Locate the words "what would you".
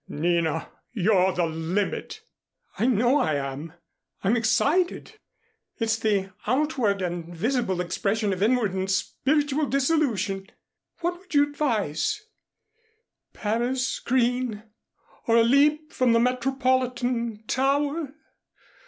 11.01-11.43